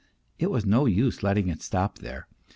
It 0.39 0.49
was 0.49 0.65
no 0.65 0.87
use 0.87 1.21
letting 1.21 1.47
it 1.47 1.61
stop 1.61 1.99
there. 1.99 2.27